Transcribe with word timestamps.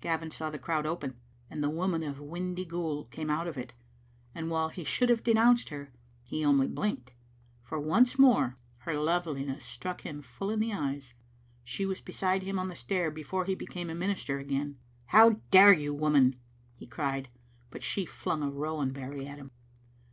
Gavin 0.00 0.30
saw 0.30 0.48
the 0.48 0.60
crowd 0.60 0.86
open, 0.86 1.16
and 1.50 1.60
the 1.60 1.68
woman 1.68 2.04
of 2.04 2.20
Windy 2.20 2.64
ghoul 2.64 3.08
come 3.10 3.28
out 3.30 3.48
of 3.48 3.58
it, 3.58 3.72
and, 4.32 4.48
while 4.48 4.68
he 4.68 4.84
should 4.84 5.08
have 5.08 5.24
de 5.24 5.34
nounced 5.34 5.70
her, 5.70 5.90
he 6.30 6.44
only 6.44 6.68
blinked, 6.68 7.10
for 7.64 7.80
once 7.80 8.16
more 8.16 8.56
her 8.82 8.96
loveliness 8.96 9.64
struck 9.64 10.02
him 10.02 10.22
full 10.22 10.50
in 10.50 10.60
the 10.60 10.72
eyes. 10.72 11.14
She 11.64 11.84
was 11.84 12.00
beside 12.00 12.44
him 12.44 12.60
on 12.60 12.68
the 12.68 12.76
stair 12.76 13.10
before 13.10 13.44
he 13.44 13.56
became 13.56 13.90
a 13.90 13.94
minister 13.96 14.38
again." 14.38 14.78
How 15.16 15.40
dare 15.50 15.72
you, 15.72 15.92
woman?" 15.92 16.36
he 16.76 16.86
cried; 16.86 17.28
but 17.72 17.82
she 17.82 18.06
flung 18.06 18.44
a 18.44 18.50
rowan 18.52 18.92
berry 18.92 19.26
at 19.26 19.38
him. 19.38 19.50